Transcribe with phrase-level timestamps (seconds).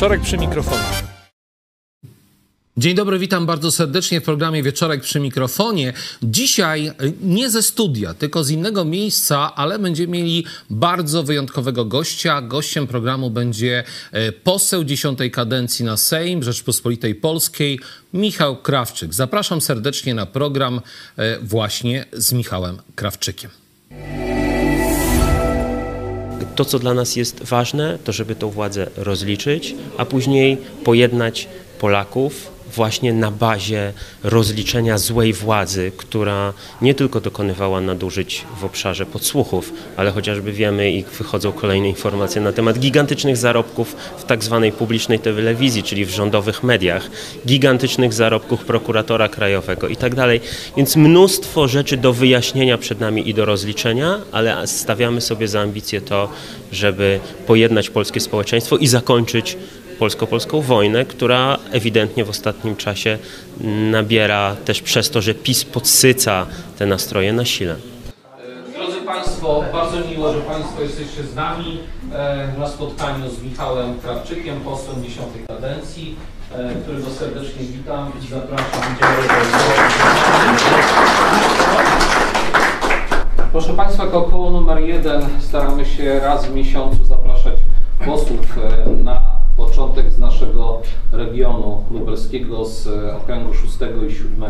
[0.00, 0.84] Wieczorek przy mikrofonie.
[2.76, 5.92] Dzień dobry, witam bardzo serdecznie w programie Wieczorek przy mikrofonie.
[6.22, 12.42] Dzisiaj e, nie ze studia, tylko z innego miejsca, ale będziemy mieli bardzo wyjątkowego gościa.
[12.42, 17.80] Gościem programu będzie e, poseł dziesiątej kadencji na Sejm Rzeczpospolitej Polskiej,
[18.14, 19.14] Michał Krawczyk.
[19.14, 20.80] Zapraszam serdecznie na program
[21.16, 23.50] e, właśnie z Michałem Krawczykiem.
[26.56, 32.50] To, co dla nas jest ważne, to żeby tą władzę rozliczyć, a później pojednać Polaków
[32.74, 33.92] właśnie na bazie
[34.22, 36.52] rozliczenia złej władzy, która
[36.82, 42.52] nie tylko dokonywała nadużyć w obszarze podsłuchów, ale chociażby wiemy i wychodzą kolejne informacje na
[42.52, 47.10] temat gigantycznych zarobków w tak zwanej publicznej telewizji, czyli w rządowych mediach,
[47.46, 50.40] gigantycznych zarobków prokuratora krajowego i tak dalej.
[50.76, 56.00] Więc mnóstwo rzeczy do wyjaśnienia przed nami i do rozliczenia, ale stawiamy sobie za ambicję
[56.00, 56.28] to,
[56.72, 59.56] żeby pojednać polskie społeczeństwo i zakończyć
[60.00, 63.18] polsko-polską wojnę, która ewidentnie w ostatnim czasie
[63.90, 66.46] nabiera też przez to, że PiS podsyca
[66.78, 67.76] te nastroje na sile.
[68.76, 71.78] Drodzy Państwo, bardzo miło, że Państwo jesteście z nami
[72.12, 76.16] e, na spotkaniu z Michałem Krawczykiem, posłem dziesiątej kadencji,
[76.52, 78.96] e, którego serdecznie witam i zapraszam.
[83.52, 87.54] Proszę Państwa, jako koło numer jeden staramy się raz w miesiącu zapraszać
[88.06, 93.74] posłów e, na początek z naszego regionu lubelskiego, z okręgu 6
[94.08, 94.44] i 7.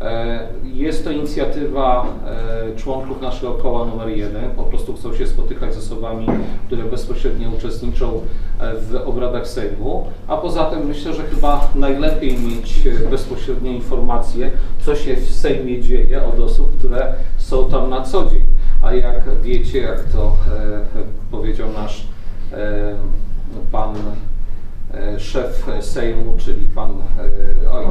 [0.00, 4.50] E, jest to inicjatywa e, członków naszego koła numer 1.
[4.50, 6.26] Po prostu chcą się spotykać z osobami,
[6.66, 8.20] które bezpośrednio uczestniczą
[8.60, 10.06] e, w obradach Sejmu.
[10.26, 14.50] A poza tym myślę, że chyba najlepiej mieć bezpośrednie informacje,
[14.86, 18.44] co się w Sejmie dzieje od osób, które są tam na co dzień.
[18.82, 20.36] A jak wiecie, jak to
[21.30, 22.06] powiedział nasz
[23.72, 23.94] pan
[24.94, 27.84] e, szef Sejmu, czyli pan e, oj,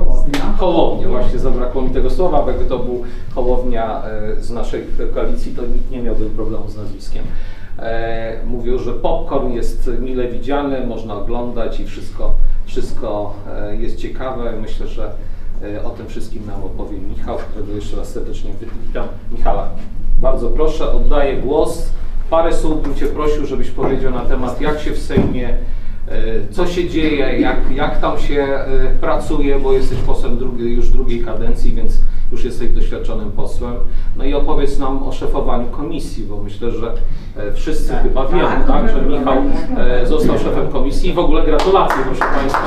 [0.57, 1.09] Hołownia.
[1.09, 3.03] Właśnie zabrakło mi tego słowa, bo jakby to był
[3.35, 7.23] Hołownia e, z naszej koalicji, to nikt nie miałby problemu z nazwiskiem.
[8.45, 12.35] Mówił, że popcorn jest mile widziany, można oglądać i wszystko,
[12.65, 13.33] wszystko
[13.79, 14.53] jest ciekawe.
[14.61, 15.11] Myślę, że
[15.83, 18.51] o tym wszystkim nam opowie Michał, którego jeszcze raz serdecznie
[18.87, 19.07] witam.
[19.31, 19.69] Michała,
[20.21, 21.89] bardzo proszę, oddaję głos.
[22.31, 25.57] Parę słów bym Cię prosił, żebyś powiedział na temat, jak się w Sejmie, e,
[26.51, 28.67] co się dzieje, jak, jak tam się e,
[29.01, 31.97] pracuje, bo jesteś posłem drugiej, już drugiej kadencji, więc
[32.31, 33.73] już jesteś doświadczonym posłem.
[34.17, 36.93] No i opowiedz nam o szefowaniu komisji, bo myślę, że
[37.37, 39.37] e, wszyscy tak, chyba wiemy, tak, tak, że Michał
[40.05, 42.61] został szefem komisji i w ogóle gratulacje, proszę Państwa.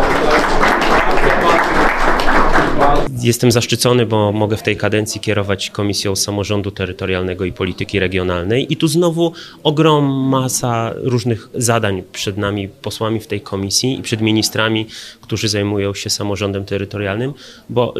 [3.22, 8.76] Jestem zaszczycony, bo mogę w tej kadencji kierować Komisją Samorządu Terytorialnego i Polityki Regionalnej i
[8.76, 14.86] tu znowu ogrom masa różnych zadań przed nami, posłami w tej komisji i przed ministrami,
[15.20, 17.32] którzy zajmują się samorządem terytorialnym,
[17.68, 17.94] bo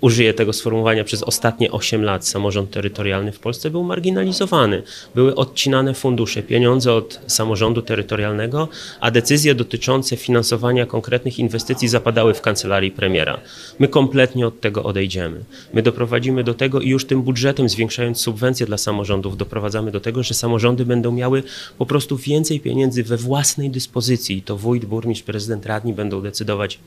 [0.00, 4.82] użyję tego sformułowania, przez ostatnie 8 lat samorząd terytorialny w Polsce był marginalizowany.
[5.14, 8.68] Były odcinane fundusze, pieniądze od samorządu terytorialnego,
[9.00, 13.40] a decyzje dotyczące finansowania konkretnych inwestycji zapadały w kancelarii premiera.
[13.78, 15.44] My kompletnie od tego odejdziemy.
[15.74, 20.22] My doprowadzimy do tego i już tym budżetem, zwiększając subwencje dla samorządów, doprowadzamy do tego,
[20.22, 21.42] że samorządy będą miały
[21.78, 24.42] po prostu więcej pieniędzy we własnej dyspozycji.
[24.42, 26.78] To wójt, burmistrz, prezydent, radni będą decydować,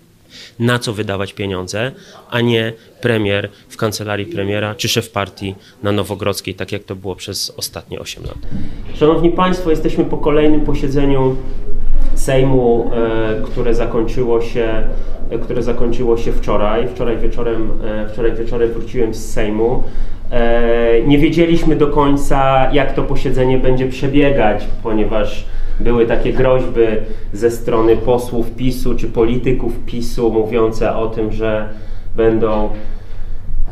[0.59, 1.91] na co wydawać pieniądze,
[2.29, 7.15] a nie premier w kancelarii premiera czy szef partii na Nowogrodzkiej, tak jak to było
[7.15, 8.37] przez ostatnie 8 lat.
[8.93, 11.35] Szanowni Państwo, jesteśmy po kolejnym posiedzeniu
[12.15, 14.83] Sejmu, e, które zakończyło się,
[15.29, 16.87] e, które zakończyło się wczoraj.
[16.87, 19.83] Wczoraj wieczorem, e, wczoraj wieczorem wróciłem z Sejmu.
[21.07, 25.45] Nie wiedzieliśmy do końca, jak to posiedzenie będzie przebiegać, ponieważ
[25.79, 26.81] były takie groźby
[27.33, 31.69] ze strony posłów PiSu czy polityków PiSu mówiące o tym, że
[32.15, 32.69] będą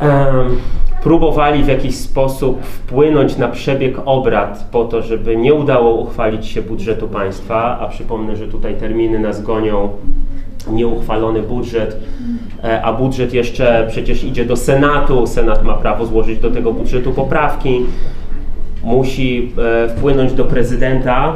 [0.01, 0.57] um,
[1.03, 6.61] próbowali w jakiś sposób wpłynąć na przebieg obrad po to, żeby nie udało uchwalić się
[6.61, 9.89] budżetu państwa, a przypomnę, że tutaj terminy nas gonią,
[10.71, 11.97] nieuchwalony budżet,
[12.63, 17.13] e, a budżet jeszcze przecież idzie do Senatu, Senat ma prawo złożyć do tego budżetu
[17.13, 17.85] poprawki,
[18.83, 21.35] musi e, wpłynąć do prezydenta,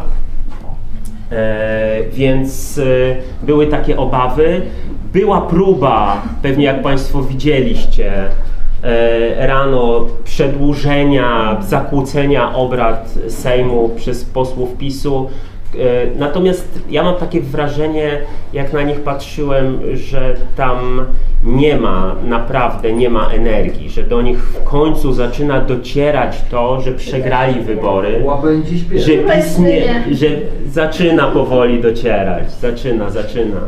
[2.11, 4.61] więc e, były takie obawy.
[5.13, 8.11] Była próba, pewnie jak Państwo widzieliście,
[8.83, 15.29] e, rano przedłużenia, zakłócenia obrad Sejmu przez posłów PiSu.
[15.79, 18.17] E, Natomiast ja mam takie wrażenie,
[18.53, 21.05] jak na nich patrzyłem, że tam
[21.43, 26.91] nie ma, naprawdę nie ma energii, że do nich w końcu zaczyna docierać to, że
[26.91, 28.23] przegrali wybory,
[28.99, 30.27] że PiS nie, że
[30.67, 33.59] zaczyna powoli docierać, zaczyna, zaczyna,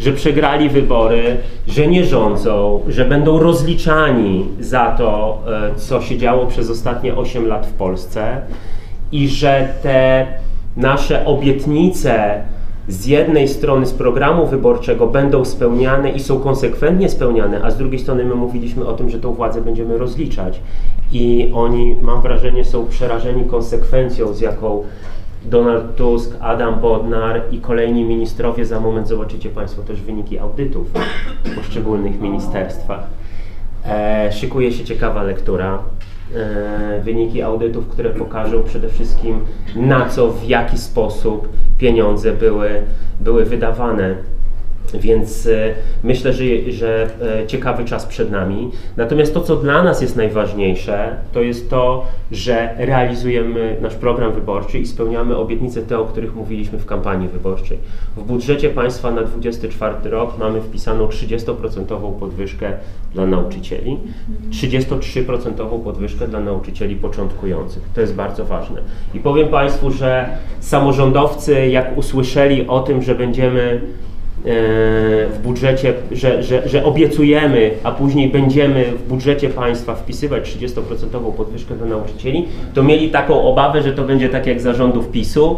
[0.00, 1.36] że przegrali wybory,
[1.68, 5.38] że nie rządzą, że będą rozliczani za to,
[5.72, 8.40] e, co się działo przez ostatnie 8 lat w Polsce
[9.12, 10.26] i że te
[10.78, 12.42] nasze obietnice
[12.88, 18.00] z jednej strony z programu wyborczego będą spełniane i są konsekwentnie spełniane, a z drugiej
[18.00, 20.60] strony my mówiliśmy o tym, że tą władzę będziemy rozliczać.
[21.12, 24.82] I oni, mam wrażenie, są przerażeni konsekwencją, z jaką
[25.44, 30.86] Donald Tusk, Adam Bodnar i kolejni ministrowie, za moment zobaczycie Państwo też wyniki audytów
[31.44, 33.06] w poszczególnych ministerstwach.
[33.84, 35.78] E, szykuje się ciekawa lektura.
[36.34, 39.40] E, wyniki audytów, które pokażą przede wszystkim
[39.76, 41.48] na co, w jaki sposób
[41.78, 42.70] pieniądze były,
[43.20, 44.14] były wydawane.
[44.94, 47.10] Więc e, myślę, że, że
[47.42, 48.70] e, ciekawy czas przed nami.
[48.96, 54.78] Natomiast to, co dla nas jest najważniejsze, to jest to, że realizujemy nasz program wyborczy
[54.78, 57.78] i spełniamy obietnice te, o których mówiliśmy w kampanii wyborczej.
[58.16, 62.72] W budżecie państwa na 24 rok mamy wpisaną 30% podwyżkę
[63.14, 63.98] dla nauczycieli,
[64.50, 67.82] 33% podwyżkę dla nauczycieli początkujących.
[67.94, 68.80] To jest bardzo ważne.
[69.14, 70.28] I powiem Państwu, że
[70.60, 73.80] samorządowcy, jak usłyszeli o tym, że będziemy
[74.44, 81.74] w budżecie, że, że, że obiecujemy, a później będziemy w budżecie państwa wpisywać 30% podwyżkę
[81.74, 85.56] dla nauczycieli, to mieli taką obawę, że to będzie tak jak zarządów PiSu,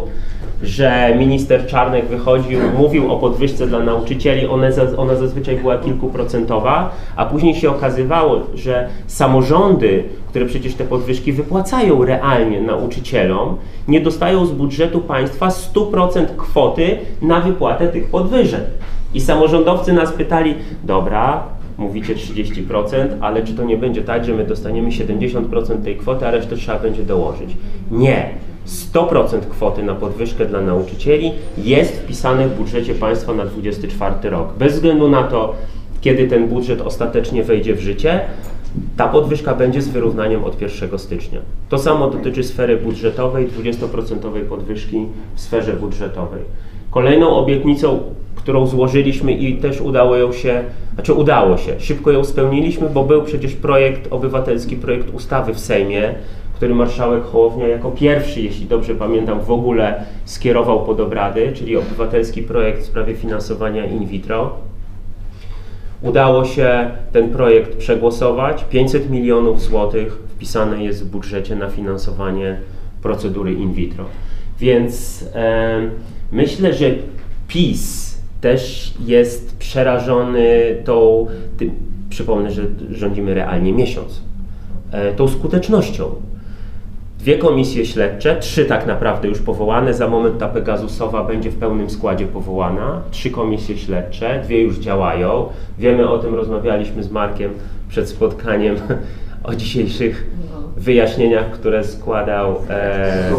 [0.62, 6.90] że minister Czarnek wychodził, mówił o podwyżce dla nauczycieli, one, za- ona zazwyczaj była kilkuprocentowa,
[7.16, 13.56] a później się okazywało, że samorządy, które przecież te podwyżki wypłacają realnie nauczycielom,
[13.88, 18.64] nie dostają z budżetu państwa 100% kwoty na wypłatę tych podwyżek.
[19.14, 20.54] I samorządowcy nas pytali,
[20.84, 21.42] dobra,
[21.78, 26.30] mówicie 30%, ale czy to nie będzie tak, że my dostaniemy 70% tej kwoty, a
[26.30, 27.56] resztę trzeba będzie dołożyć?
[27.90, 28.28] Nie.
[28.70, 34.52] 100% kwoty na podwyżkę dla nauczycieli jest wpisane w budżecie państwa na 24 rok.
[34.58, 35.54] Bez względu na to,
[36.00, 38.20] kiedy ten budżet ostatecznie wejdzie w życie,
[38.96, 41.40] ta podwyżka będzie z wyrównaniem od 1 stycznia.
[41.68, 46.40] To samo dotyczy sfery budżetowej, 20% podwyżki w sferze budżetowej.
[46.90, 48.00] Kolejną obietnicą,
[48.34, 50.64] którą złożyliśmy i też udało ją się,
[50.94, 56.14] znaczy udało się, szybko ją spełniliśmy, bo był przecież projekt, obywatelski projekt ustawy w Sejmie,
[56.60, 62.42] który marszałek Hołownia jako pierwszy, jeśli dobrze pamiętam, w ogóle skierował pod obrady, czyli obywatelski
[62.42, 64.54] projekt w sprawie finansowania in vitro.
[66.02, 68.64] Udało się ten projekt przegłosować.
[68.64, 72.60] 500 milionów złotych wpisane jest w budżecie na finansowanie
[73.02, 74.04] procedury in vitro.
[74.58, 75.90] Więc em,
[76.32, 76.86] myślę, że
[77.48, 81.26] PiS też jest przerażony tą,
[82.10, 84.20] przypomnę, że rządzimy realnie miesiąc,
[84.92, 86.04] e, tą skutecznością.
[87.20, 91.90] Dwie komisje śledcze, trzy tak naprawdę już powołane, za moment ta Pegasusowa będzie w pełnym
[91.90, 93.02] składzie powołana.
[93.10, 95.48] Trzy komisje śledcze, dwie już działają.
[95.78, 97.50] Wiemy o tym, rozmawialiśmy z Markiem
[97.88, 98.76] przed spotkaniem
[99.44, 100.26] o dzisiejszych
[100.76, 103.32] wyjaśnieniach, które składał e,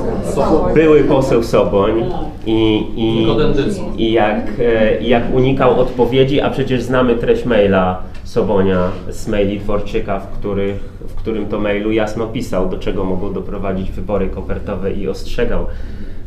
[0.73, 2.03] były poseł Soboń
[2.45, 3.83] i, i, Dycko.
[3.97, 9.59] i jak, e, i jak unikał odpowiedzi, a przecież znamy treść maila Sobonia z maili
[9.59, 10.75] Dworczyka, w, których,
[11.07, 15.65] w którym to mailu jasno pisał, do czego mogą doprowadzić wybory kopertowe i ostrzegał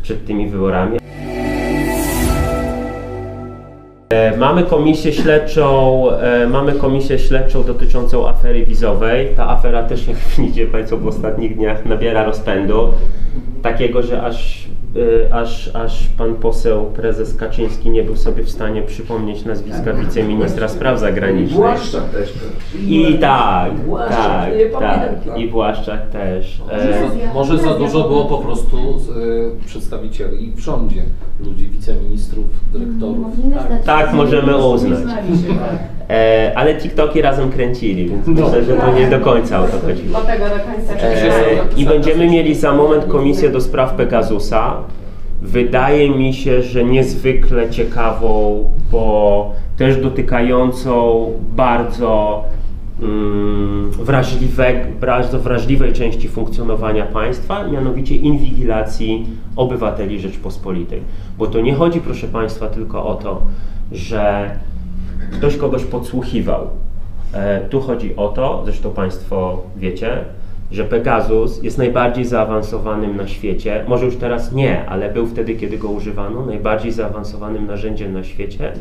[0.03, 0.99] przed tymi wyborami.
[4.15, 9.29] E, Mamy komisję śledczą, e, mamy komisję śledczą dotyczącą afery wizowej.
[9.37, 12.93] Ta afera też, jak widzicie Państwo w ostatnich dniach, nabiera rozpędu.
[13.63, 14.74] Takiego, że aż, e,
[15.31, 21.01] aż, aż pan poseł, prezes Kaczyński nie był sobie w stanie przypomnieć nazwiska wiceministra spraw
[21.01, 21.59] zagranicznych.
[21.59, 22.33] Błaszczak też.
[22.87, 23.73] I tak,
[24.09, 25.39] tak, tak.
[25.39, 26.63] I Błaszczak też.
[27.35, 28.77] Może za dużo było po prostu
[29.61, 31.03] y, przedstawicieli w rządzie,
[31.41, 33.27] ludzi, wiceministrów, dyrektorów.
[33.85, 34.99] Tak, możemy uznać.
[36.11, 40.21] E, ale TikToki razem kręcili, więc myślę, że to nie do końca o to chodziło.
[40.21, 41.07] Do tego do końca.
[41.07, 44.77] E, I będziemy mieli za moment komisję do spraw Pegasusa.
[45.43, 52.45] Wydaje mi się, że niezwykle ciekawą, bo też dotykającą bardzo
[53.03, 61.01] mm, wrażliwe, bardzo wrażliwej części funkcjonowania państwa, mianowicie inwigilacji obywateli Rzeczpospolitej.
[61.39, 63.43] Bo to nie chodzi, proszę Państwa, tylko o to,
[63.93, 64.51] że
[65.33, 66.69] ktoś kogoś podsłuchiwał.
[67.35, 70.25] E, Tu chodzi o to, zresztą Państwo wiecie,
[70.71, 75.79] że Pegasus jest najbardziej zaawansowanym na świecie, może już teraz nie, ale był wtedy, kiedy
[75.79, 78.73] go używano, najbardziej zaawansowanym narzędziem na świecie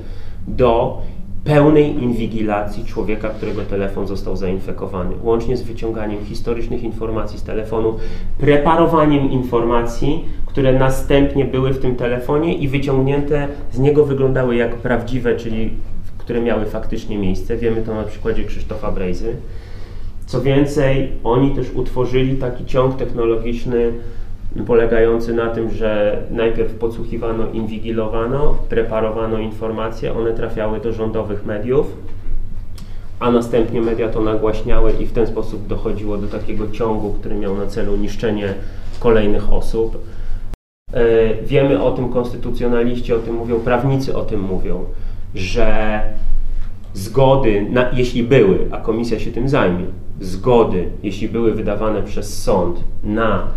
[0.48, 1.02] do
[1.44, 7.96] pełnej inwigilacji człowieka, którego telefon został zainfekowany, łącznie z wyciąganiem historycznych informacji z telefonu,
[8.38, 15.36] preparowaniem informacji, które następnie były w tym telefonie i wyciągnięte z niego wyglądały jak prawdziwe,
[15.36, 15.70] czyli
[16.24, 17.58] które miały faktycznie miejsce.
[17.58, 19.36] Wiemy to na przykładzie Krzysztofa Brejzy.
[20.26, 23.92] Co więcej, oni też utworzyli taki ciąg technologiczny
[24.68, 31.98] polegający na tym, że najpierw podsłuchiwano, inwigilowano, preparowano informacje, one trafiały do rządowych mediów,
[33.20, 37.58] a następnie media to nagłaśniały i w ten sposób dochodziło do takiego ciągu, który miał
[37.58, 38.54] na celu niszczenie
[39.00, 39.98] kolejnych osób.
[40.94, 44.86] E, wiemy o tym, konstytucjonaliści o tym mówią, prawnicy o tym mówią,
[45.36, 46.02] że
[46.94, 49.86] zgody, na, jeśli były, a komisja się tym zajmie,
[50.22, 53.48] zgody, jeśli były wydawane przez sąd na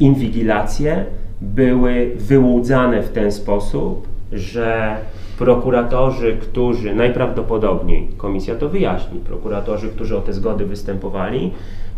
[0.00, 1.04] inwigilacje,
[1.40, 4.96] były wyłudzane w ten sposób, że
[5.38, 11.50] prokuratorzy, którzy najprawdopodobniej, komisja to wyjaśni, prokuratorzy, którzy o te zgody występowali,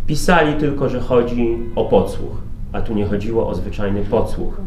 [0.06, 2.36] pisali tylko, że chodzi o podsłuch,
[2.72, 4.60] a tu nie chodziło o zwyczajny podsłuch.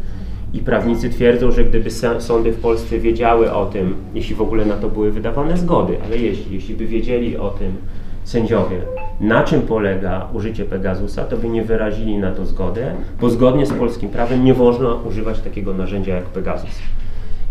[0.53, 4.75] I prawnicy twierdzą, że gdyby sądy w Polsce wiedziały o tym, jeśli w ogóle na
[4.75, 7.77] to były wydawane zgody, ale jeśli, jeśli by wiedzieli o tym
[8.24, 8.81] sędziowie,
[9.19, 13.74] na czym polega użycie Pegasusa, to by nie wyrazili na to zgodę, bo zgodnie z
[13.74, 16.79] polskim prawem nie można używać takiego narzędzia jak Pegasus.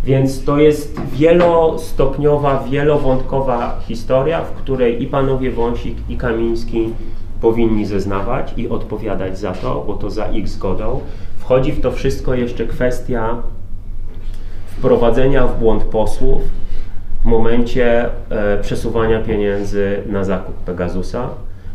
[0.05, 6.89] Więc to jest wielostopniowa, wielowątkowa historia, w której i panowie Wąsik, i Kamiński
[7.41, 11.01] powinni zeznawać i odpowiadać za to, bo to za ich zgodą.
[11.43, 13.43] Wchodzi w to wszystko jeszcze kwestia
[14.67, 16.43] wprowadzenia w błąd posłów
[17.23, 21.29] w momencie e, przesuwania pieniędzy na zakup Pegasusa.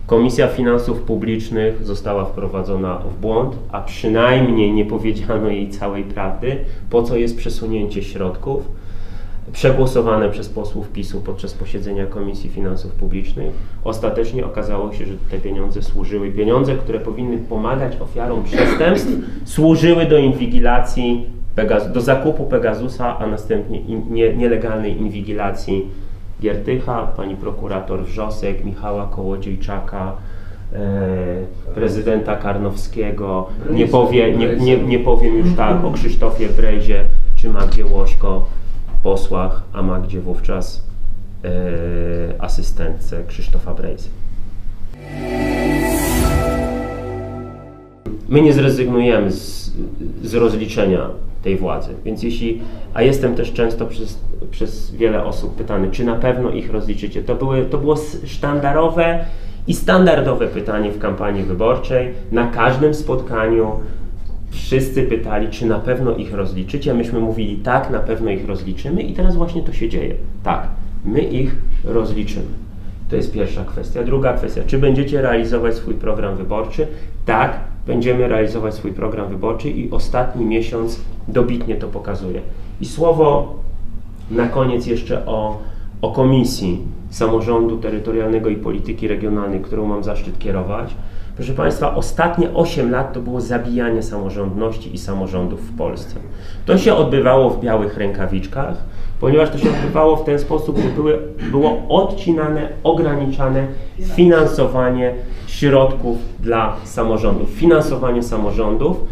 [0.06, 6.58] Komisja Finansów Publicznych została wprowadzona w błąd, a przynajmniej nie powiedziano jej całej prawdy,
[6.90, 8.64] po co jest przesunięcie środków
[9.54, 13.54] przegłosowane przez posłów PiSu podczas posiedzenia Komisji Finansów Publicznych.
[13.84, 19.12] Ostatecznie okazało się, że te pieniądze służyły, pieniądze, które powinny pomagać ofiarom przestępstw,
[19.46, 21.26] służyły do inwigilacji,
[21.94, 25.88] do zakupu Pegasusa, a następnie in, nie, nielegalnej inwigilacji
[26.42, 30.16] Giertycha, pani prokurator Wrzosek, Michała Kołodziejczaka,
[30.74, 30.80] e,
[31.76, 37.04] prezydenta Karnowskiego, nie, powie, nie, nie, nie powiem już tak o Krzysztofie Brejzie
[37.36, 38.46] czy Magdzie Łośko,
[39.08, 40.84] posłach, a Magdzie wówczas
[41.44, 44.10] e, asystentce Krzysztofa Brejzy.
[48.30, 49.72] My nie zrezygnujemy z,
[50.24, 51.10] z rozliczenia
[51.44, 51.94] tej władzy.
[52.06, 52.62] Więc jeśli,
[52.94, 54.20] a jestem też często przez,
[54.52, 57.96] przez wiele osób pytany, czy na pewno ich rozliczycie, to, były, to było
[58.26, 59.26] sztandarowe
[59.68, 62.14] i standardowe pytanie w kampanii wyborczej.
[62.32, 63.72] Na każdym spotkaniu
[64.58, 66.94] wszyscy pytali, czy na pewno ich rozliczycie.
[66.94, 70.16] Myśmy mówili, tak, na pewno ich rozliczymy i teraz właśnie to się dzieje.
[70.44, 70.68] Tak,
[71.06, 72.68] my ich rozliczymy.
[73.10, 74.04] To jest pierwsza kwestia.
[74.04, 76.88] Druga kwestia, czy będziecie realizować swój program wyborczy?
[77.26, 82.42] Tak, będziemy realizować swój program wyborczy i ostatni miesiąc dobitnie to pokazuje.
[82.82, 83.56] I słowo
[84.32, 85.60] na koniec jeszcze o,
[86.02, 90.96] o Komisji Samorządu Terytorialnego i Polityki Regionalnej, którą mam zaszczyt kierować.
[91.38, 96.16] Proszę Państwa, ostatnie 8 lat to było zabijanie samorządności i samorządów w Polsce.
[96.66, 98.78] To się odbywało w białych rękawiczkach,
[99.20, 101.20] ponieważ to się odbywało w ten sposób, że były,
[101.52, 103.68] było odcinane, ograniczane
[104.16, 105.14] finansowanie
[105.48, 107.50] środków dla samorządów.
[107.50, 109.04] Finansowanie samorządów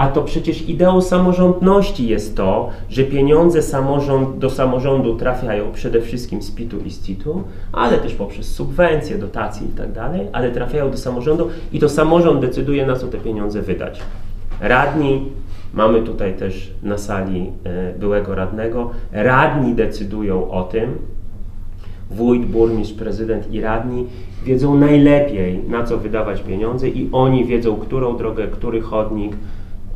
[0.00, 6.42] a to przecież ideą samorządności jest to, że pieniądze samorząd, do samorządu trafiają przede wszystkim
[6.42, 7.42] z PIT-u i z CIT-u,
[7.72, 9.88] ale też poprzez subwencje, dotacje i tak
[10.32, 14.00] ale trafiają do samorządu i to samorząd decyduje, na co te pieniądze wydać.
[14.60, 15.26] Radni,
[15.74, 20.98] mamy tutaj też na sali e, byłego radnego, radni decydują o tym,
[22.10, 24.06] wójt, burmistrz, prezydent i radni
[24.44, 29.36] wiedzą najlepiej, na co wydawać pieniądze i oni wiedzą, którą drogę, który chodnik,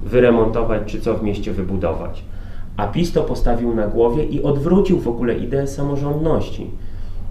[0.04, 2.25] wyremontować, czy co w mieście wybudować.
[2.76, 6.70] A PiS to postawił na głowie i odwrócił w ogóle ideę samorządności.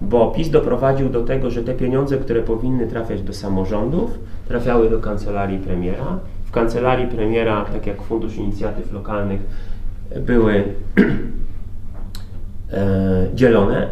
[0.02, 5.00] Bo PiS doprowadził do tego, że te pieniądze, które powinny trafiać do samorządów, trafiały do
[5.00, 6.18] kancelarii premiera.
[6.44, 9.40] W kancelarii premiera, tak jak Fundusz Inicjatyw Lokalnych,
[10.20, 10.64] były
[12.72, 13.88] e, dzielone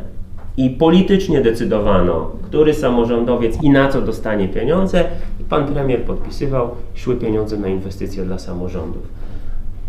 [0.57, 5.05] i politycznie decydowano, który samorządowiec i na co dostanie pieniądze,
[5.53, 9.03] pan premier podpisywał, szły pieniądze na inwestycje dla samorządów.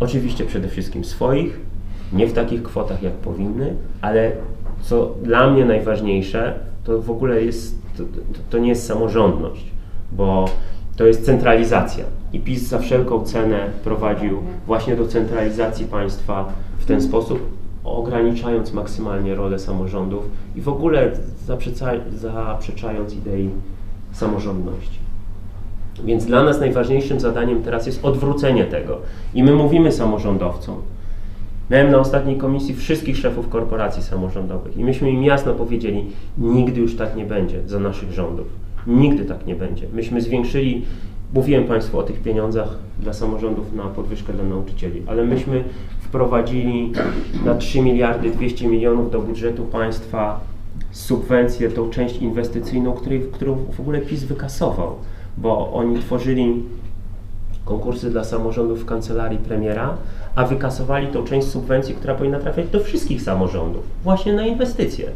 [0.00, 1.60] Oczywiście przede wszystkim swoich,
[2.12, 4.32] nie w takich kwotach jak powinny, ale
[4.82, 8.02] co dla mnie najważniejsze, to w ogóle jest, to,
[8.50, 9.64] to nie jest samorządność,
[10.12, 10.44] bo
[10.96, 12.04] to jest centralizacja.
[12.32, 17.40] I PiS za wszelką cenę prowadził właśnie do centralizacji państwa w ten sposób,
[17.84, 20.24] ograniczając maksymalnie rolę samorządów
[20.56, 21.10] i w ogóle
[21.46, 23.50] zaprzecza- zaprzeczając idei
[24.12, 25.04] samorządności.
[26.04, 28.98] Więc dla nas najważniejszym zadaniem teraz jest odwrócenie tego.
[29.34, 30.76] I my mówimy samorządowcom.
[31.70, 36.04] Miałem na ostatniej komisji wszystkich szefów korporacji samorządowych i myśmy im jasno powiedzieli,
[36.38, 38.46] nigdy już tak nie będzie za naszych rządów.
[38.86, 39.86] Nigdy tak nie będzie.
[39.92, 40.84] Myśmy zwiększyli,
[41.34, 45.64] mówiłem Państwu o tych pieniądzach dla samorządów na podwyżkę dla nauczycieli, ale myśmy
[46.00, 46.92] wprowadzili
[47.44, 50.40] na 3 miliardy 200 milionów do budżetu państwa
[50.90, 54.94] subwencję, tą część inwestycyjną, której, którą w ogóle PiS wykasował,
[55.36, 56.62] bo oni tworzyli
[57.64, 59.96] konkursy dla samorządów w kancelarii premiera,
[60.34, 65.08] a wykasowali tą część subwencji, która powinna trafiać do wszystkich samorządów, właśnie na inwestycje.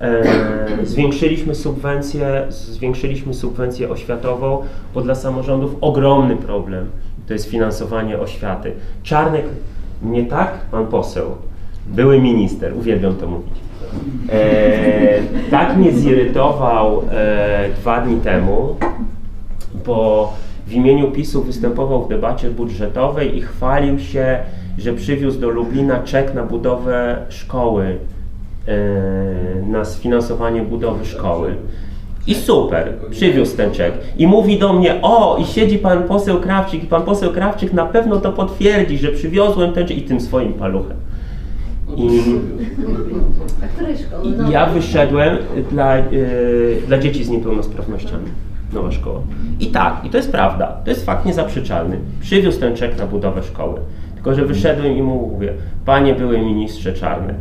[0.00, 0.24] E,
[0.82, 4.62] zwiększyliśmy subwencję, zwiększyliśmy subwencję oświatową,
[4.94, 6.90] bo dla samorządów ogromny problem
[7.26, 8.72] to jest finansowanie oświaty.
[9.02, 9.44] Czarnek,
[10.02, 11.36] nie tak, pan poseł,
[11.86, 13.63] były minister, uwielbiam to mówić.
[14.32, 18.76] E, tak mnie zirytował e, dwa dni temu,
[19.86, 20.32] bo
[20.66, 24.38] w imieniu PiSu występował w debacie budżetowej i chwalił się,
[24.78, 27.98] że przywiózł do Lublina czek na budowę szkoły,
[28.68, 28.74] e,
[29.68, 31.54] na sfinansowanie budowy szkoły.
[32.26, 33.92] I super, przywiózł ten czek.
[34.18, 37.86] I mówi do mnie, o, i siedzi pan poseł Krawczyk, i pan poseł Krawczyk na
[37.86, 40.96] pewno to potwierdzi, że przywiozłem ten czek i tym swoim paluchem.
[41.96, 42.20] I
[44.22, 45.38] i ja wyszedłem
[45.70, 48.24] dla, y, dla dzieci z niepełnosprawnościami.
[48.72, 49.20] Nowa szkoła.
[49.60, 51.98] I tak, i to jest prawda, to jest fakt niezaprzeczalny.
[52.20, 53.80] Przywiózł ten czek na budowę szkoły.
[54.14, 55.52] Tylko, że wyszedłem i mu mówię,
[55.84, 57.36] panie były ministrze Czarnek,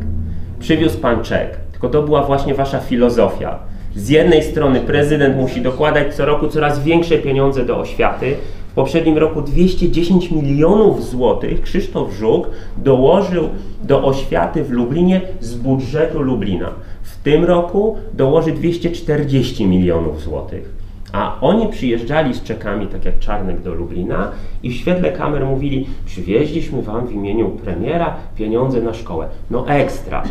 [0.60, 3.60] przywiózł pan czek, tylko to była właśnie wasza filozofia.
[3.96, 8.36] Z jednej strony prezydent musi dokładać co roku coraz większe pieniądze do oświaty.
[8.74, 13.50] W poprzednim roku 210 milionów złotych Krzysztof Żuk dołożył
[13.84, 16.72] do oświaty w Lublinie z budżetu Lublina.
[17.04, 20.70] W tym roku dołoży 240 milionów złotych.
[21.12, 24.32] A oni przyjeżdżali z czekami, tak jak Czarnek do Lublina
[24.64, 29.28] i w świetle kamer mówili, przywieźliśmy wam w imieniu premiera pieniądze na szkołę.
[29.52, 30.24] No ekstra.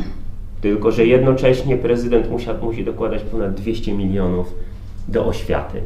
[0.61, 4.55] Tylko, że jednocześnie prezydent musi, musi dokładać ponad 200 milionów
[5.09, 5.81] do oświaty.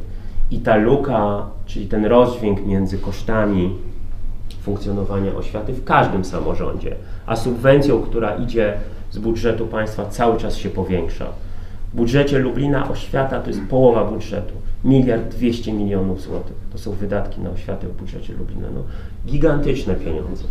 [0.51, 3.75] I ta luka, czyli ten rozdźwięk między kosztami
[4.63, 8.75] funkcjonowania oświaty w każdym samorządzie, a subwencją, która idzie
[9.11, 11.27] z budżetu państwa, cały czas się powiększa.
[11.93, 14.55] W budżecie Lublina oświata to jest połowa budżetu.
[14.85, 16.57] Miliard 200 milionów złotych.
[16.73, 18.69] To są wydatki na oświatę w budżecie Lublina.
[18.75, 18.83] No,
[19.27, 20.45] gigantyczne pieniądze.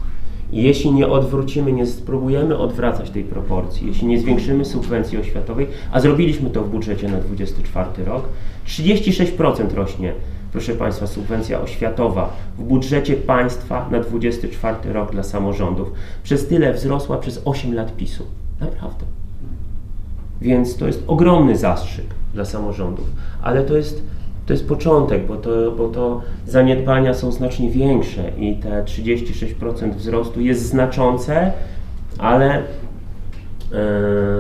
[0.51, 5.99] I jeśli nie odwrócimy, nie spróbujemy odwracać tej proporcji, jeśli nie zwiększymy subwencji oświatowej, a
[5.99, 8.29] zrobiliśmy to w budżecie na 24 rok,
[8.67, 10.13] 36% rośnie,
[10.51, 15.91] proszę Państwa, subwencja oświatowa w budżecie państwa na 24 rok dla samorządów.
[16.23, 18.23] Przez tyle wzrosła przez 8 lat PiSu.
[18.59, 19.05] Naprawdę.
[20.41, 23.05] Więc to jest ogromny zastrzyk dla samorządów,
[23.41, 24.03] ale to jest,
[24.45, 30.41] to jest początek, bo to, bo to zaniedbania są znacznie większe i te 36% wzrostu
[30.41, 31.51] jest znaczące,
[32.17, 32.63] ale e,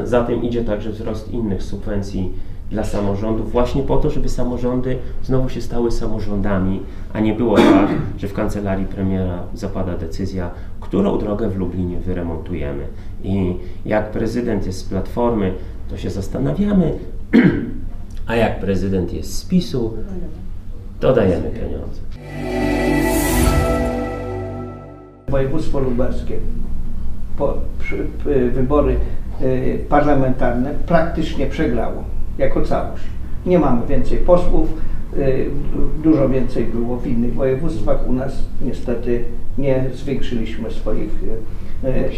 [0.03, 2.33] za tym idzie także wzrost innych subwencji
[2.71, 6.81] dla samorządów, właśnie po to, żeby samorządy znowu się stały samorządami,
[7.13, 12.83] a nie było tak, że w kancelarii premiera zapada decyzja, którą drogę w Lublinie wyremontujemy.
[13.23, 15.53] I jak prezydent jest z Platformy,
[15.89, 16.93] to się zastanawiamy,
[18.27, 19.93] a jak prezydent jest z PiSu,
[20.99, 22.01] to dajemy pieniądze.
[25.29, 26.37] Województwo lubelskie,
[27.37, 28.07] po, przy,
[28.51, 28.95] wybory
[29.41, 32.03] y, parlamentarne praktycznie przegrało
[32.37, 33.03] jako całość.
[33.45, 34.69] Nie mamy więcej posłów,
[35.17, 35.49] y,
[36.03, 38.07] dużo więcej było w innych województwach.
[38.07, 39.23] U nas niestety
[39.57, 41.27] nie zwiększyliśmy swoich, y,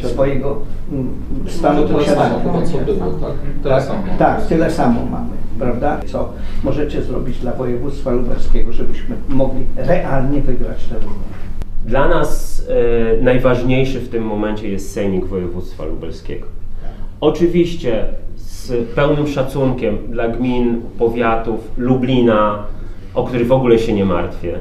[0.04, 1.14] swojego mm,
[1.48, 2.44] stanu Może tyle samo posiadania.
[2.44, 3.32] chyba co było, tak?
[3.64, 4.04] Tyle samo.
[4.20, 6.00] Tak, tyle samo mamy, prawda?
[6.06, 6.30] Co
[6.64, 11.16] możecie zrobić dla województwa lubelskiego, żebyśmy mogli realnie wygrać te wybory?
[11.86, 12.62] Dla nas
[13.20, 16.48] e, najważniejszy w tym momencie jest Sejmik Województwa Lubelskiego.
[17.22, 22.64] Oczywiście z pełnym szacunkiem dla gmin, powiatów, Lublina,
[23.14, 24.60] o których w ogóle się nie martwię,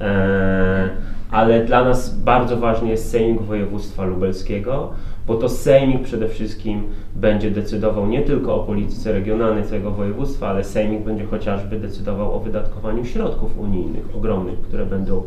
[0.00, 0.88] e,
[1.30, 4.90] ale dla nas bardzo ważny jest Sejmik Województwa Lubelskiego,
[5.26, 6.82] bo to Sejmik przede wszystkim
[7.14, 12.40] będzie decydował nie tylko o polityce regionalnej całego województwa, ale Sejmik będzie chociażby decydował o
[12.40, 15.22] wydatkowaniu środków unijnych ogromnych, które będą,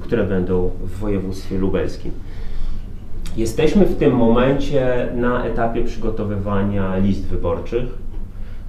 [0.00, 2.12] które będą w województwie lubelskim.
[3.36, 7.84] Jesteśmy w tym momencie na etapie przygotowywania list wyborczych.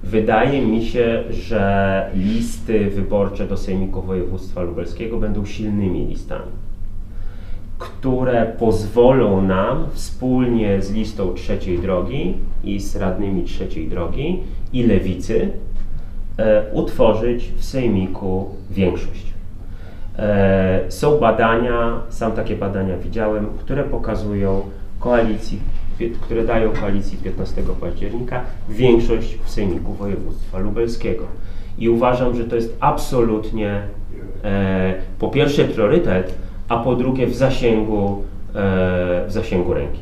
[0.04, 6.52] Wydaje mi się, że listy wyborcze do Sejmiku Województwa Lubelskiego będą silnymi listami,
[7.78, 12.34] które pozwolą nam wspólnie z listą trzeciej drogi
[12.64, 15.48] i z radnymi trzeciej drogi i lewicy
[16.38, 19.26] e, utworzyć w Sejmiku większość.
[20.18, 24.62] E, Są badania, sam takie badania widziałem, które pokazują
[25.00, 25.60] koalicji,
[26.20, 31.24] które dają koalicji 15 października większość w Sejmiku Województwa Lubelskiego.
[31.78, 33.82] I uważam, że to jest absolutnie
[34.44, 38.22] e, po pierwsze priorytet, a po drugie w zasięgu,
[38.54, 40.00] e, w zasięgu ręki.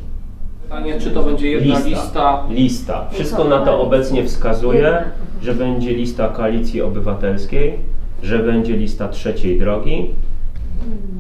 [0.63, 2.45] Pytanie, czy to będzie jedna lista?
[2.51, 3.07] Lista.
[3.13, 5.05] Wszystko na to obecnie wskazuje,
[5.43, 7.79] że będzie lista Koalicji Obywatelskiej,
[8.23, 10.11] że będzie lista trzeciej drogi.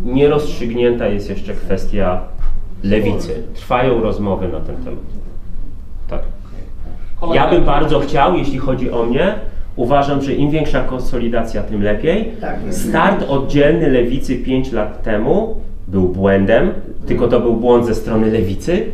[0.04, 2.20] Nierozstrzygnięta jest jeszcze kwestia
[2.82, 3.42] lewicy.
[3.54, 5.04] Trwają rozmowy na ten temat.
[6.08, 6.22] Tak.
[7.34, 9.34] Ja bym bardzo chciał, jeśli chodzi o mnie,
[9.76, 12.30] uważam, że im większa konsolidacja, tym lepiej.
[12.40, 12.58] Tak.
[12.70, 15.56] Start oddzielny lewicy 5 lat temu
[15.88, 16.70] był błędem,
[17.06, 18.86] tylko to był błąd ze strony lewicy,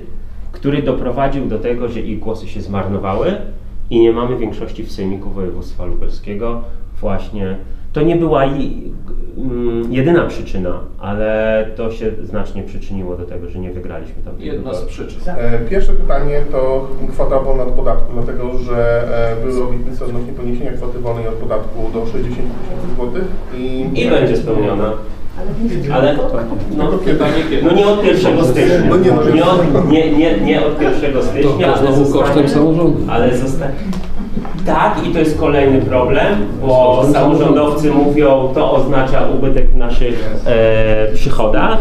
[0.53, 3.33] który doprowadził do tego, że ich głosy się zmarnowały
[3.91, 6.63] i nie mamy większości w Sejmiku Województwa Lubelskiego.
[7.01, 7.57] Właśnie
[7.93, 8.45] to nie była
[9.91, 14.35] jedyna przyczyna, ale to się znacznie przyczyniło do tego, że nie wygraliśmy tam.
[14.39, 15.21] Jedna z przyczyn.
[15.27, 19.03] E, Pierwsze pytanie to kwota wolna od podatku, dlatego że
[19.43, 23.25] e, były obietnice odnośnie podniesienia kwoty wolnej od podatku do 60 tysięcy złotych
[23.59, 23.87] i...
[23.95, 24.93] I będzie spełniona.
[25.93, 26.17] Ale
[26.77, 27.25] no, kiedy?
[27.63, 28.81] no nie od 1 stycznia.
[28.89, 32.25] No nie, no Nie od, nie, nie, nie od 1 stycznia, To ale znowu zostanie-
[32.25, 32.97] kosztem samorządu.
[33.11, 33.75] Ale zostanie.
[34.67, 41.13] Tak, i to jest kolejny problem, bo samorządowcy mówią, to oznacza ubytek w naszych e,
[41.15, 41.79] przychodach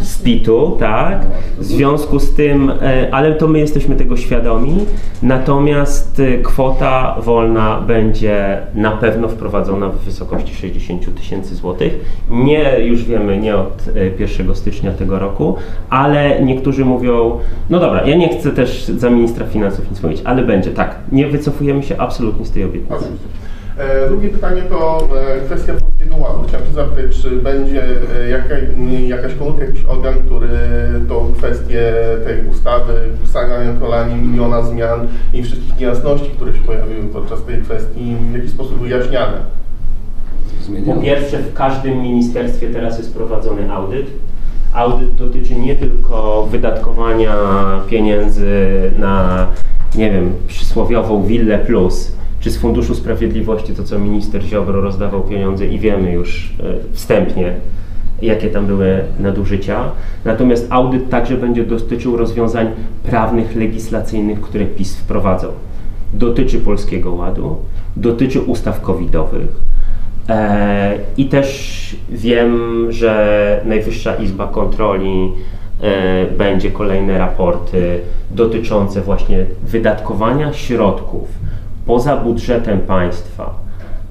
[0.00, 1.26] z PIT-u, tak.
[1.58, 4.76] W związku z tym, e, ale to my jesteśmy tego świadomi,
[5.22, 12.00] natomiast e, kwota wolna będzie na pewno wprowadzona w wysokości 60 tysięcy złotych.
[12.30, 15.54] Nie, już wiemy, nie od e, 1 stycznia tego roku,
[15.90, 17.38] ale niektórzy mówią,
[17.70, 21.26] no dobra, ja nie chcę też za ministra finansów nic mówić, ale będzie, tak, nie
[21.26, 23.04] wycofujemy się absolutnie z tej obietnicy.
[23.78, 26.48] E, Drugie pytanie to e, kwestia Polskiego Ładu.
[26.48, 28.54] Chciałem się zapytać, czy będzie e, jaka,
[29.08, 30.48] jakaś komórka, jakiś organ, który
[31.08, 31.92] tą kwestię
[32.24, 38.16] tej ustawy, pisania, kolanie miliona zmian i wszystkich niejasności, które się pojawiły podczas tej kwestii,
[38.30, 39.38] w jakiś sposób wyjaśniane.
[40.86, 44.06] Po pierwsze, w każdym ministerstwie teraz jest prowadzony audyt.
[44.72, 47.34] Audyt dotyczy nie tylko wydatkowania
[47.88, 48.50] pieniędzy
[48.98, 49.46] na,
[49.94, 55.66] nie wiem, przysłowiową Willę Plus, czy z Funduszu Sprawiedliwości, to co minister Ziobro rozdawał pieniądze
[55.66, 57.52] i wiemy już e, wstępnie,
[58.22, 59.84] jakie tam były nadużycia.
[60.24, 62.68] Natomiast audyt także będzie dotyczył rozwiązań
[63.02, 65.52] prawnych, legislacyjnych, które PiS wprowadzał.
[66.14, 67.56] Dotyczy Polskiego Ładu,
[67.96, 69.60] dotyczy ustaw covidowych,
[70.28, 75.32] E, I też wiem, że Najwyższa Izba Kontroli
[75.80, 81.45] e, będzie kolejne raporty dotyczące właśnie wydatkowania środków
[81.86, 83.54] poza budżetem państwa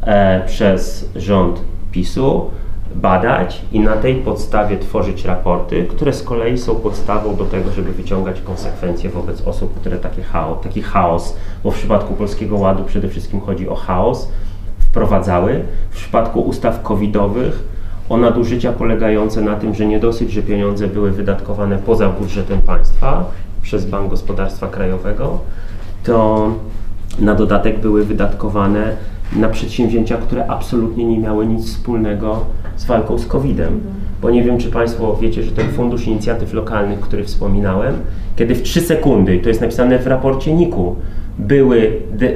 [0.01, 1.61] e, przez rząd
[1.91, 2.51] PiSu
[2.95, 7.91] badać i na tej podstawie tworzyć raporty, które z kolei są podstawą do tego, żeby
[7.91, 13.09] wyciągać konsekwencje wobec osób, które takie chaos, taki chaos, bo w przypadku Polskiego Ładu przede
[13.09, 14.31] wszystkim chodzi o chaos,
[14.79, 15.63] wprowadzały.
[15.89, 17.63] W przypadku ustaw covidowych
[18.09, 23.25] o nadużycia polegające na tym, że nie dosyć, że pieniądze były wydatkowane poza budżetem państwa
[23.61, 25.39] przez Bank Gospodarstwa Krajowego,
[26.03, 26.49] to
[27.19, 28.91] na dodatek były wydatkowane
[29.35, 33.81] na przedsięwzięcia, które absolutnie nie miały nic wspólnego z walką z COVID-em.
[34.21, 37.95] Bo nie wiem, czy Państwo wiecie, że ten Fundusz Inicjatyw Lokalnych, który wspominałem,
[38.35, 40.95] kiedy w 3 sekundy, to jest napisane w raporcie NIK-u,
[41.39, 42.31] były, de,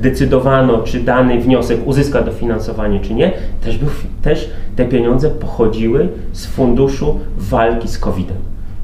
[0.00, 3.32] decydowano, czy dany wniosek uzyska dofinansowanie, czy nie,
[3.64, 3.88] też, był,
[4.22, 8.36] też te pieniądze pochodziły z funduszu walki z COVID-em.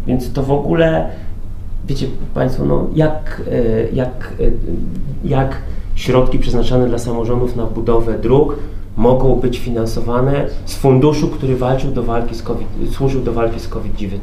[0.06, 1.08] Więc to w ogóle,
[1.88, 4.50] wiecie Państwo, no jak, e, jak, e,
[5.28, 5.56] jak
[5.94, 8.56] środki przeznaczane dla samorządów na budowę dróg
[8.96, 13.68] mogą być finansowane z funduszu, który walczył do walki z COVID, służył do walki z
[13.68, 14.18] COVID-19.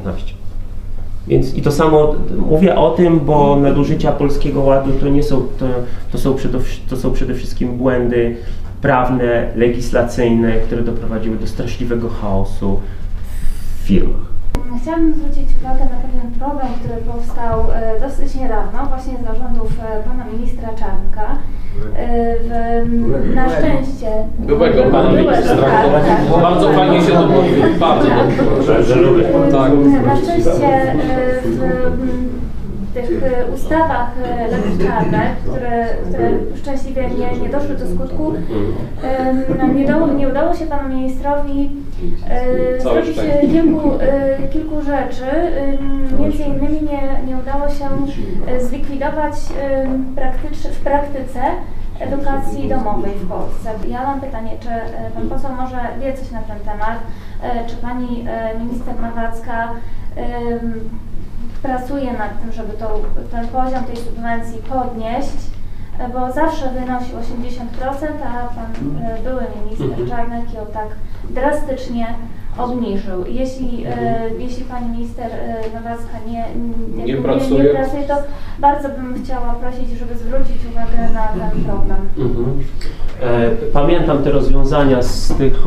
[1.28, 5.66] Więc i to samo mówię o tym, bo nadużycia Polskiego Ładu to nie są, to,
[6.12, 8.36] to, są, przede, to są przede wszystkim błędy
[8.82, 12.80] prawne, legislacyjne, które doprowadziły do straszliwego chaosu
[13.82, 14.35] w firmach.
[14.82, 20.02] Chciałabym zwrócić uwagę na pewien problem, który powstał e, dosyć niedawno, właśnie z zarządów e,
[20.08, 21.38] pana ministra Czarnka.
[21.96, 22.36] E,
[22.84, 24.10] W, na szczęście.
[24.38, 25.56] Byłego pana ministra.
[25.56, 26.40] tak, tak.
[26.42, 27.50] Bardzo fajnie się to mówi.
[27.80, 28.08] Bardzo
[28.44, 28.82] dobrze.
[28.84, 29.24] Że lubię.
[29.52, 29.72] Tak.
[30.06, 30.94] Na szczęście e,
[31.44, 32.25] w,
[32.96, 38.32] tych e, ustawach e, Lex Czarnek, które, które szczęśliwie nie, nie doszły do skutku,
[39.74, 41.70] nie, dało, nie udało się panu ministrowi
[42.28, 43.16] e, zrobić
[43.50, 43.90] kilku,
[44.52, 45.26] kilku rzeczy.
[46.18, 47.88] Między innymi nie, nie udało się
[48.60, 49.34] zlikwidować
[50.16, 51.40] praktycz, w praktyce
[52.00, 53.70] edukacji domowej w Polsce.
[53.88, 54.68] Ja mam pytanie, czy
[55.14, 56.98] pan poseł może wie coś na ten temat?
[57.66, 58.24] Czy pani
[58.60, 59.68] minister Nawacka
[61.66, 62.72] pracuje nad tym, żeby
[63.30, 65.36] ten poziom tej subwencji podnieść?
[65.98, 68.70] E, Bo zawsze wynosił 80%, a pan
[69.04, 70.88] e, były minister Czarnek ją tak
[71.30, 72.06] drastycznie
[72.58, 73.24] obniżył.
[73.28, 75.30] Jeśli, e, jeśli pani minister
[75.74, 76.44] Nowacka nie,
[76.96, 77.64] nie, Nie pracuje.
[77.64, 78.14] nie pracuje, to
[78.58, 81.98] bardzo bym chciała prosić, żeby zwrócić uwagę na ten problem.
[82.18, 82.64] Mhm.
[83.72, 85.64] Pamiętam te rozwiązania z tych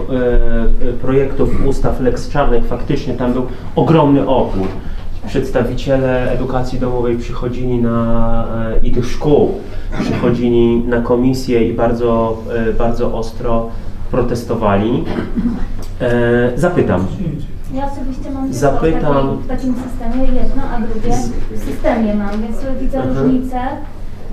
[1.02, 2.66] projektów ustaw Lex Czarnek.
[2.66, 4.68] Faktycznie tam był ogromny opór.
[5.30, 9.52] Przedstawiciele edukacji domowej przychodzili na, e, i tych szkół
[10.02, 12.38] przychodzili na komisję i bardzo,
[12.70, 13.70] e, bardzo ostro
[14.12, 15.04] protestowali.
[16.02, 17.06] E, Zapytam.
[17.74, 21.18] Ja osobiście mam Zapytam- w takim systemie jedno, a drugie
[21.52, 23.18] w systemie mam, więc widzę Mhm.
[23.26, 23.60] różnicę.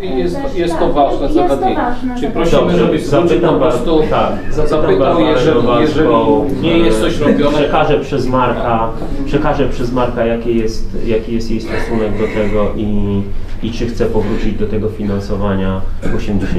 [0.01, 1.77] Jest, Też jest tak, to ważne zagadnienie.
[2.21, 7.01] Czyli prosimy, Dobrze, po zapytam prostu, was- tak, zapytam zapytał, jeżeli, Nowacką, jeżeli nie jest
[7.01, 8.89] coś robione, Przekażę przez Marka,
[9.27, 13.23] przekażę przez Marka jaki jest, jaki jest jej stosunek do tego i,
[13.63, 16.51] i czy chce powrócić do tego finansowania w 80%.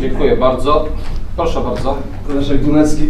[0.00, 0.88] Dziękuję bardzo.
[1.36, 1.94] Proszę bardzo.
[2.34, 3.02] Leszek Dunecki.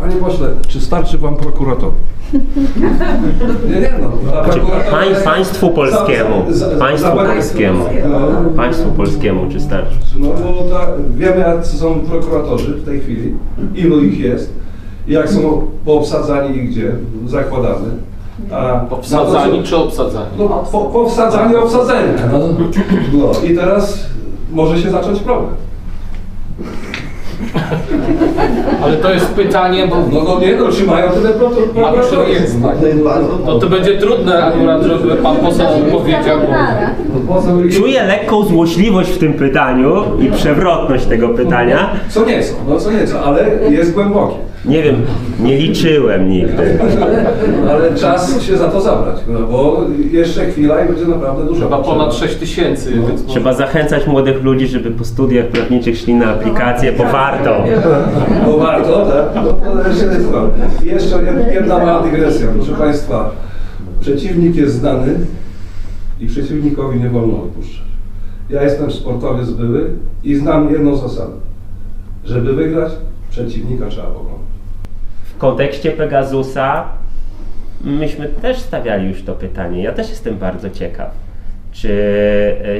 [0.00, 1.90] Panie pośle, czy starczy wam prokurator?
[3.70, 4.08] Nie, nie no.
[4.32, 9.60] dla prokuratora pań, jest- państwu polskiemu, za- za- państwu za- polskiemu, No, państwu polskiemu czy
[9.60, 9.96] starczy?
[10.18, 13.34] No bo ta, wiemy jacy są prokuratorzy w tej chwili,
[13.74, 14.52] ilu ich jest,
[15.08, 16.92] i jak są poobsadzani i gdzie,
[17.26, 17.88] zakładamy.
[18.52, 20.26] A Obsadzani czy obsadzani?
[20.38, 22.12] No, po, powsadzani i obsadzeni.
[22.32, 22.38] No.
[23.12, 24.06] no i teraz
[24.52, 25.50] może się zacząć problem.
[28.86, 32.26] Ale to jest pytanie, bo No, no nie, no czy mają tyle pro- A prokuratorów?
[32.26, 32.56] czy jest?
[33.46, 36.38] no to będzie trudne akurat, żeby pan poseł powiedział.
[37.26, 37.34] Bo...
[37.34, 41.90] Po co- Czuję lekką złośliwość w tym pytaniu i przewrotność tego pytania.
[42.08, 44.34] Co nieco, no co nieco, ale jest głębokie.
[44.66, 45.02] Nie wiem,
[45.40, 46.78] nie liczyłem nigdy.
[47.70, 51.64] Ale czas się za to zabrać, no, bo jeszcze chwila i będzie naprawdę dużo.
[51.64, 52.28] Chyba ponad potrzeba.
[52.28, 57.04] 6 tysięcy, więc Trzeba zachęcać młodych ludzi, żeby po studiach prawniczych szli na aplikację, bo
[57.04, 57.64] warto.
[58.46, 59.44] Bo warto, tak?
[59.44, 59.52] No
[60.84, 61.16] jeszcze
[61.54, 63.30] jedna mała dygresja, proszę Państwa.
[64.00, 65.14] Przeciwnik jest znany
[66.20, 67.86] i przeciwnikowi nie wolno odpuszczać.
[68.50, 69.90] Ja jestem sportowiec były
[70.24, 71.32] i znam jedną zasadę.
[72.24, 72.92] Żeby wygrać,
[73.30, 74.45] przeciwnika trzeba pokonać.
[75.36, 76.84] W kontekście Pegasusa
[77.80, 79.82] myśmy też stawiali już to pytanie.
[79.82, 81.10] Ja też jestem bardzo ciekaw,
[81.72, 81.90] czy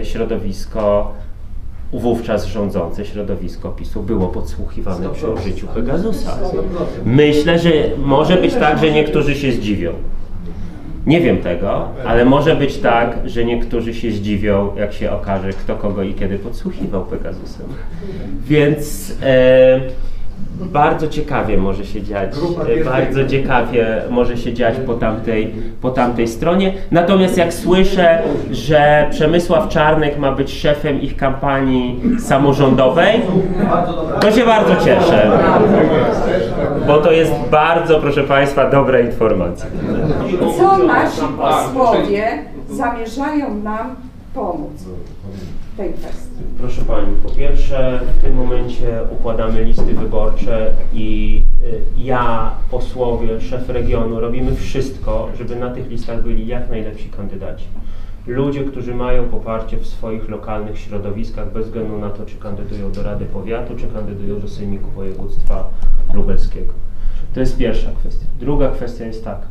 [0.00, 1.12] e, środowisko
[1.92, 6.38] wówczas rządzące środowisko PiSu było podsłuchiwane przy użyciu Pegasusa.
[7.04, 9.92] Myślę, że może być tak, że niektórzy się zdziwią.
[11.06, 15.76] Nie wiem tego, ale może być tak, że niektórzy się zdziwią, jak się okaże, kto
[15.76, 17.66] kogo i kiedy podsłuchiwał Pegasusem.
[18.46, 19.80] Więc e,
[20.60, 22.30] bardzo ciekawie może się dziać,
[22.80, 26.72] e, bardzo ciekawie może się dziać po tamtej, po tamtej stronie.
[26.90, 33.20] Natomiast jak słyszę, że Przemysław Czarnek ma być szefem ich kampanii samorządowej,
[34.20, 35.30] to się bardzo cieszę.
[36.86, 39.66] Bo to jest bardzo, proszę Państwa, dobra informacja.
[40.58, 42.24] Co nasi posłowie
[42.70, 43.96] zamierzają nam
[44.34, 44.84] pomóc
[45.76, 46.42] tej kwestii?
[46.58, 53.68] Proszę Pani, po pierwsze w tym momencie układamy listy wyborcze i y, ja, posłowie, szef
[53.68, 57.64] regionu robimy wszystko, żeby na tych listach byli jak najlepsi kandydaci.
[58.26, 63.02] Ludzie, którzy mają poparcie w swoich lokalnych środowiskach bez względu na to, czy kandydują do
[63.02, 65.70] Rady Powiatu, czy kandydują do Sejmiku Województwa
[66.14, 66.72] Lubelskiego.
[67.34, 68.26] To jest pierwsza kwestia.
[68.40, 69.46] Druga kwestia jest taka.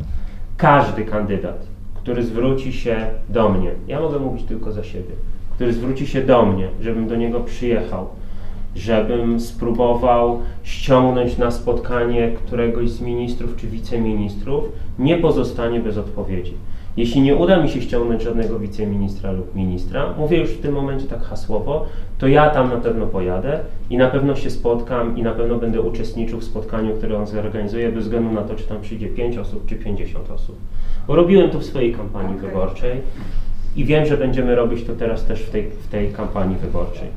[0.57, 5.15] Każdy kandydat, który zwróci się do mnie, ja mogę mówić tylko za siebie,
[5.55, 8.07] który zwróci się do mnie, żebym do niego przyjechał,
[8.75, 14.63] żebym spróbował ściągnąć na spotkanie któregoś z ministrów czy wiceministrów,
[14.99, 16.53] nie pozostanie bez odpowiedzi.
[16.97, 21.07] Jeśli nie uda mi się ściągnąć żadnego wiceministra lub ministra, mówię już w tym momencie
[21.07, 21.85] tak hasłowo,
[22.17, 25.81] to ja tam na pewno pojadę i na pewno się spotkam i na pewno będę
[25.81, 29.65] uczestniczył w spotkaniu, które on zorganizuje, bez względu na to, czy tam przyjdzie 5 osób,
[29.65, 30.55] czy 50 osób.
[31.07, 33.01] Bo robiłem to w swojej kampanii wyborczej
[33.75, 37.07] i wiem, że będziemy robić to teraz też w tej, w tej kampanii wyborczej.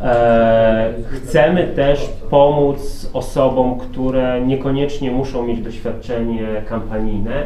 [0.00, 7.42] E, chcemy też pomóc osobom, które niekoniecznie muszą mieć doświadczenie kampanijne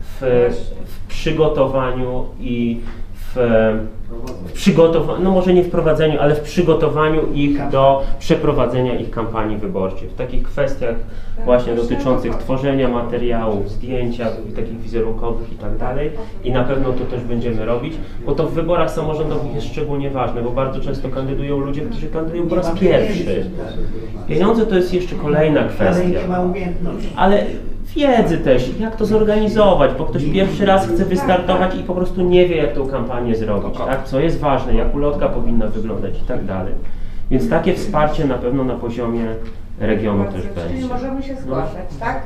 [0.00, 0.20] w,
[0.86, 2.80] w przygotowaniu i
[3.34, 3.38] w,
[4.46, 9.56] w przygotowaniu, no może nie w prowadzeniu, ale w przygotowaniu ich do przeprowadzenia ich kampanii
[9.56, 10.08] wyborczej.
[10.08, 10.96] W takich kwestiach
[11.44, 16.10] właśnie dotyczących tworzenia materiałów, zdjęcia takich wizerunkowych i tak dalej.
[16.44, 17.94] I na pewno to też będziemy robić,
[18.26, 22.46] bo to w wyborach samorządowych jest szczególnie ważne, bo bardzo często kandydują ludzie, którzy kandydują
[22.48, 23.50] po raz pierwszy.
[24.28, 26.20] Pieniądze to jest jeszcze kolejna kwestia
[27.16, 27.46] ale
[27.96, 32.48] wiedzy też, jak to zorganizować, bo ktoś pierwszy raz chce wystartować i po prostu nie
[32.48, 34.04] wie, jak tą kampanię zrobić, tak?
[34.04, 36.74] co jest ważne, jak ulotka powinna wyglądać i tak dalej.
[37.30, 39.26] Więc takie wsparcie na pewno na poziomie
[39.82, 40.86] regionu też Czyli będzie.
[40.94, 42.22] możemy się zgłaszać, tak?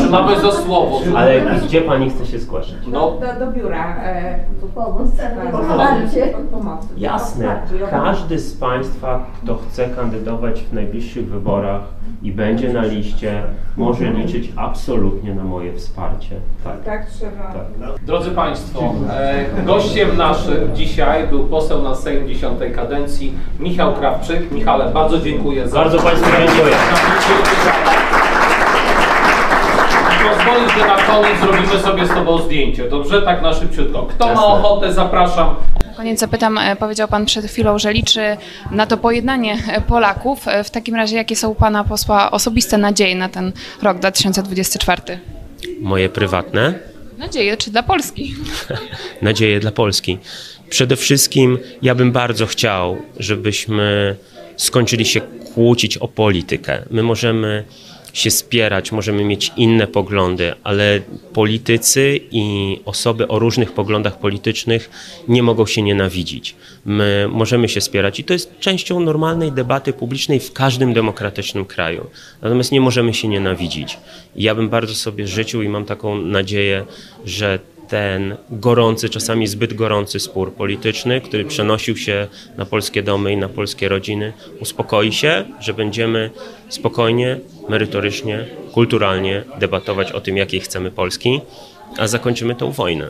[0.00, 1.00] Trzymamy za słowo.
[1.16, 2.76] Ale gdzie pani chce się zgłaszać?
[2.86, 3.96] No, Do, do biura.
[4.02, 4.38] E,
[5.16, 6.86] tak, pomocy.
[6.96, 7.86] Jasne, Wsparcie.
[7.90, 11.80] każdy z Państwa, kto chce kandydować w najbliższych wyborach
[12.22, 13.42] i będzie na liście,
[13.76, 16.36] może liczyć absolutnie na moje wsparcie.
[16.64, 16.84] Tak.
[16.84, 17.52] Tak trzeba.
[17.52, 17.98] tak.
[18.06, 24.52] Drodzy Państwo, e, gościem naszym dzisiaj był poseł na Sejm 10 kadencji Michał Krawczyk.
[24.52, 26.76] Michale, bardzo dziękuję za Bardzo Państwu dziękuję.
[30.36, 33.22] Pozwolisz, że na koniec zrobimy sobie z Tobą zdjęcie, dobrze?
[33.22, 34.02] Tak na szybciutko.
[34.02, 34.46] Kto ma Jasne.
[34.46, 35.54] ochotę, zapraszam.
[35.86, 38.36] Na koniec zapytam, e, powiedział Pan przed chwilą, że liczy
[38.70, 40.48] na to pojednanie e, Polaków.
[40.48, 45.02] E, W takim razie jakie są u Pana posła osobiste nadzieje na ten rok 2024?
[45.80, 46.74] Moje prywatne?
[47.18, 48.34] Nadzieje czy dla Polski?
[49.22, 50.18] nadzieję dla Polski.
[50.70, 54.16] Przede wszystkim ja bym bardzo chciał, żebyśmy
[54.56, 55.20] skończyli się
[55.54, 56.82] kłócić o politykę.
[56.90, 57.64] My możemy
[58.12, 61.00] się spierać, możemy mieć inne poglądy, ale
[61.32, 64.90] politycy i osoby o różnych poglądach politycznych
[65.28, 66.54] nie mogą się nienawidzić.
[66.84, 72.06] My możemy się spierać i to jest częścią normalnej debaty publicznej w każdym demokratycznym kraju.
[72.42, 73.98] Natomiast nie możemy się nienawidzić.
[74.36, 76.84] I ja bym bardzo sobie życzył i mam taką nadzieję,
[77.24, 77.58] że
[77.92, 83.48] ten gorący, czasami zbyt gorący spór polityczny, który przenosił się na polskie domy i na
[83.48, 86.30] polskie rodziny, uspokoi się, że będziemy
[86.68, 91.40] spokojnie, merytorycznie, kulturalnie debatować o tym, jakiej chcemy Polski,
[91.98, 93.08] a zakończymy tą wojnę.